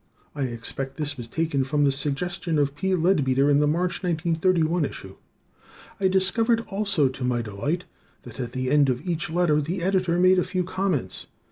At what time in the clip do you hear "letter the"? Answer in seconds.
9.29-9.83